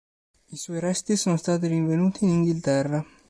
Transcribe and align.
I 0.47 0.57
suoi 0.57 0.79
resti 0.79 1.15
sono 1.15 1.37
stati 1.37 1.67
rinvenuti 1.67 2.23
in 2.23 2.31
Inghilterra. 2.31 3.05